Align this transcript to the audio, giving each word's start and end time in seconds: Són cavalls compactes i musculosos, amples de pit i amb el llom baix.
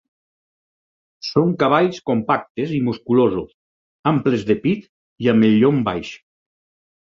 Són 1.27 1.51
cavalls 1.63 1.99
compactes 2.11 2.73
i 2.79 2.81
musculosos, 2.89 3.53
amples 4.15 4.49
de 4.51 4.59
pit 4.67 4.91
i 5.27 5.33
amb 5.37 5.49
el 5.51 5.57
llom 5.65 5.87
baix. 5.93 6.15